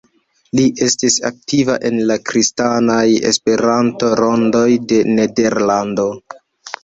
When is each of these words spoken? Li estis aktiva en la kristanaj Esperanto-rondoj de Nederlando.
Li 0.57 0.63
estis 0.85 1.17
aktiva 1.29 1.73
en 1.89 1.99
la 2.11 2.15
kristanaj 2.29 3.03
Esperanto-rondoj 3.31 4.65
de 4.93 4.99
Nederlando. 5.19 6.09